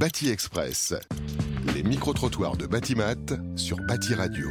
[0.00, 0.94] Bâti Express.
[1.74, 4.48] Les micro-trottoirs de Batimat sur Bâti Radio.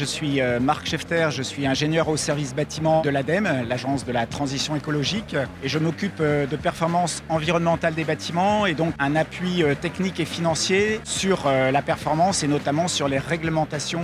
[0.00, 4.12] Je suis euh, Marc Schefter, je suis ingénieur au service bâtiment de l'ADEME, l'agence de
[4.12, 9.14] la transition écologique, et je m'occupe euh, de performance environnementale des bâtiments et donc un
[9.14, 14.00] appui euh, technique et financier sur la performance et notamment sur les réglementations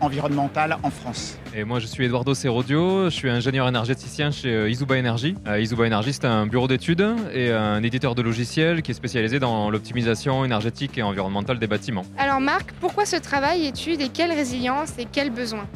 [0.00, 1.38] environnementales en France.
[1.54, 5.34] Et moi je suis Eduardo Serodio, je suis ingénieur énergéticien chez Izuba Energy.
[5.46, 9.70] Izuba Energy c'est un bureau d'études et un éditeur de logiciels qui est spécialisé dans
[9.70, 12.04] l'optimisation énergétique et environnementale des bâtiments.
[12.16, 13.66] Alors Marc, pourquoi ce travail?
[13.66, 15.06] Étude et quelle résilience et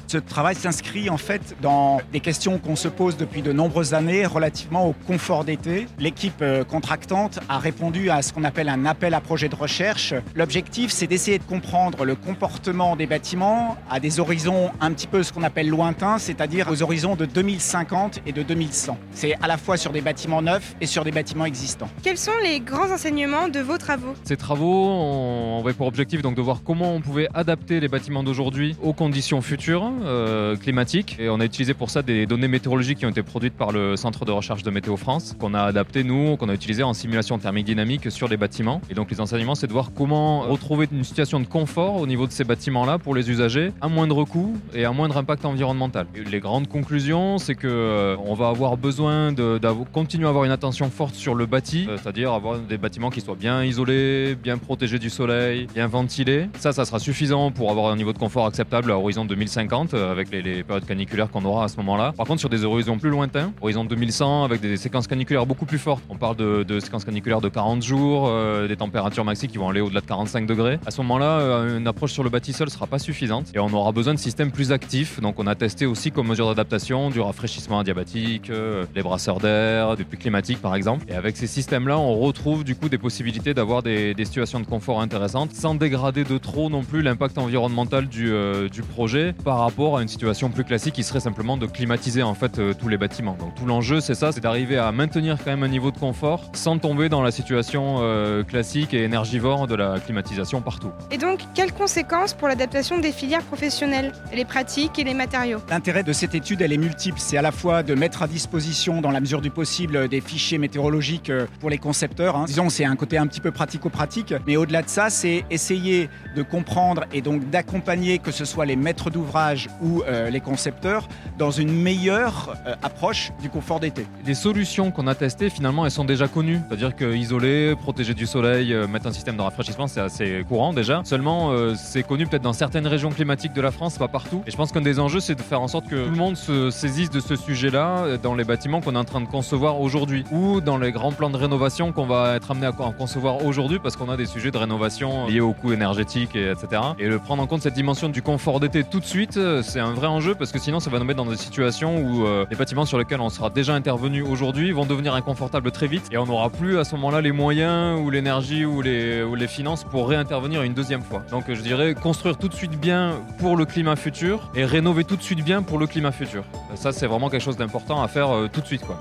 [0.07, 4.27] ce travail s'inscrit en fait dans des questions qu'on se pose depuis de nombreuses années
[4.27, 5.87] relativement au confort d'été.
[5.99, 10.15] L'équipe euh, contractante a répondu à ce qu'on appelle un appel à projet de recherche.
[10.35, 15.23] L'objectif, c'est d'essayer de comprendre le comportement des bâtiments à des horizons un petit peu
[15.23, 18.99] ce qu'on appelle lointains, c'est-à-dire aux horizons de 2050 et de 2100.
[19.13, 21.89] C'est à la fois sur des bâtiments neufs et sur des bâtiments existants.
[22.03, 24.15] Quels sont les grands enseignements de vos travaux?
[24.25, 28.77] Ces travaux ont pour objectif donc de voir comment on pouvait adapter les bâtiments d'aujourd'hui
[28.83, 31.17] aux conditions futur euh, climatique.
[31.19, 33.97] Et on a utilisé pour ça des données météorologiques qui ont été produites par le
[33.97, 37.39] Centre de recherche de Météo France, qu'on a adapté nous, qu'on a utilisé en simulation
[37.39, 38.83] thermique dynamique sur les bâtiments.
[38.91, 42.27] Et donc les enseignements, c'est de voir comment retrouver une situation de confort au niveau
[42.27, 46.07] de ces bâtiments-là pour les usagers à moindre coût et à moindre impact environnemental.
[46.15, 49.59] les grandes conclusions, c'est que euh, on va avoir besoin de,
[49.93, 53.23] continuer à avoir une attention forte sur le bâti, euh, c'est-à-dire avoir des bâtiments qui
[53.23, 56.49] soient bien isolés, bien protégés du soleil, bien ventilés.
[56.59, 60.11] Ça, ça sera suffisant pour avoir un niveau de confort acceptable à horizon 2050 euh,
[60.11, 62.13] avec les, périodes caniculaires qu'on aura à ce moment-là.
[62.17, 65.79] Par contre, sur des horizons plus lointains, horizon 2100 avec des séquences caniculaires beaucoup plus
[65.79, 69.69] fortes, on parle de, séquences caniculaires de 40 jours, euh, des températures maxi qui vont
[69.69, 70.79] aller au-delà de 45 degrés.
[70.87, 73.73] À ce moment-là, euh, une approche sur le bâti seul sera pas suffisante et on
[73.73, 75.21] aura besoin de systèmes plus actifs.
[75.21, 78.51] Donc, on a testé aussi comme mesure d'adaptation du rafraîchissement adiabatique,
[78.95, 81.05] les brasseurs d'air, du puits climatique par exemple.
[81.09, 85.01] Et avec ces systèmes-là, on retrouve du coup des possibilités d'avoir des, situations de confort
[85.01, 90.09] intéressantes sans dégrader de trop non plus l'impact environnemental du projet par rapport à une
[90.09, 93.37] situation plus classique qui serait simplement de climatiser en fait euh, tous les bâtiments.
[93.39, 96.51] Donc tout l'enjeu c'est ça, c'est d'arriver à maintenir quand même un niveau de confort
[96.55, 100.91] sans tomber dans la situation euh, classique et énergivore de la climatisation partout.
[101.11, 105.59] Et donc quelles conséquences pour l'adaptation des filières professionnelles, les pratiques et les matériaux?
[105.71, 109.01] L'intérêt de cette étude elle est multiple, c'est à la fois de mettre à disposition
[109.01, 112.37] dans la mesure du possible des fichiers météorologiques euh, pour les concepteurs.
[112.37, 112.45] Hein.
[112.47, 116.43] Disons c'est un côté un petit peu pratico-pratique, mais au-delà de ça c'est essayer de
[116.43, 121.09] comprendre et donc d'accompagner que ce soit les maîtres d'ouvrage ou euh, les concepteurs
[121.39, 124.07] dans une meilleure euh, approche du confort d'été.
[124.27, 126.61] Les solutions qu'on a testées, finalement, elles sont déjà connues.
[126.69, 131.03] C'est-à-dire qu'isoler, protéger du soleil, euh, mettre un système de rafraîchissement, c'est assez courant déjà.
[131.05, 134.43] Seulement, c'est connu peut-être dans certaines régions climatiques de la France, pas partout.
[134.47, 136.37] Et je pense qu'un des enjeux, c'est de faire en sorte que tout le monde
[136.37, 140.25] se saisisse de ce sujet-là dans les bâtiments qu'on est en train de concevoir aujourd'hui
[140.31, 143.97] ou dans les grands plans de rénovation qu'on va être amené à concevoir aujourd'hui parce
[143.97, 146.83] qu'on a des sujets de rénovation liés au coût énergétique, et etc.
[146.99, 149.93] Et le prendre en compte cette dimension du confort d'été tout de suite, c'est un
[149.93, 152.57] vrai enjeu parce que sinon ça va nous mettre dans des situations où euh, les
[152.57, 156.27] bâtiments sur lesquels on sera déjà intervenu aujourd'hui vont devenir inconfortables très vite et on
[156.27, 160.09] n'aura plus à ce moment-là les moyens ou l'énergie ou les, ou les finances pour
[160.09, 161.23] réintervenir une deuxième fois.
[161.31, 165.15] Donc je dirais construire tout de suite bien pour le climat futur et rénover tout
[165.15, 166.43] de suite bien pour le climat futur.
[166.75, 168.83] Ça c'est vraiment quelque chose d'important à faire euh, tout de suite.
[168.83, 168.99] Quoi.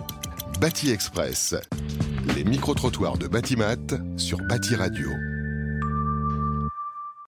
[0.61, 1.55] Bâti Express,
[2.35, 3.77] les micro-trottoirs de Batimat
[4.15, 5.09] sur Bâti Radio.